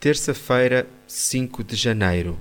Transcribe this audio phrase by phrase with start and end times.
[0.00, 2.40] terça-feira, 5 de janeiro.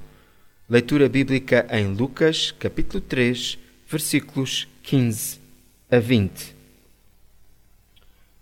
[0.69, 5.41] Leitura bíblica em Lucas, capítulo 3, versículos 15
[5.91, 6.55] a 20.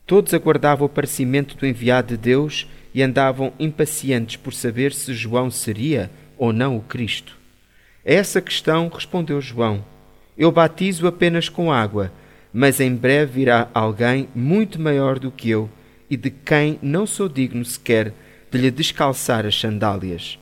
[0.06, 5.50] Todos aguardavam o aparecimento do enviado de Deus e andavam impacientes por saber se João
[5.50, 7.36] seria ou não o Cristo.
[8.06, 9.84] A essa questão respondeu João:
[10.38, 12.12] Eu batizo apenas com água,
[12.54, 15.68] mas em breve virá alguém muito maior do que eu
[16.08, 18.14] e de quem não sou digno sequer
[18.52, 20.40] de lhe descalçar as sandálias.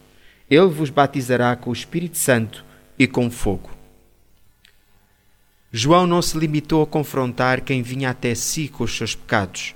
[0.49, 2.63] Ele vos batizará com o Espírito Santo
[2.97, 3.71] e com fogo.
[5.71, 9.75] João não se limitou a confrontar quem vinha até si com os seus pecados.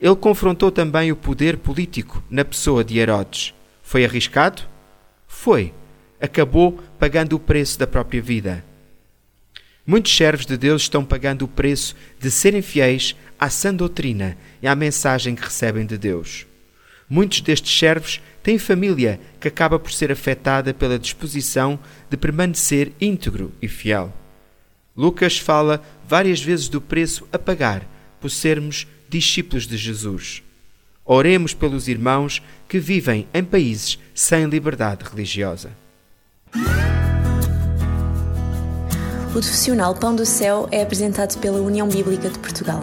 [0.00, 3.54] Ele confrontou também o poder político na pessoa de Herodes.
[3.82, 4.62] Foi arriscado?
[5.26, 5.72] Foi.
[6.20, 8.64] Acabou pagando o preço da própria vida.
[9.84, 14.68] Muitos servos de Deus estão pagando o preço de serem fiéis à sã doutrina e
[14.68, 16.46] à mensagem que recebem de Deus.
[17.12, 23.52] Muitos destes servos têm família que acaba por ser afetada pela disposição de permanecer íntegro
[23.60, 24.10] e fiel.
[24.96, 27.86] Lucas fala várias vezes do preço a pagar
[28.18, 30.42] por sermos discípulos de Jesus.
[31.04, 35.70] Oremos pelos irmãos que vivem em países sem liberdade religiosa.
[39.28, 42.82] O profissional Pão do Céu é apresentado pela União Bíblica de Portugal.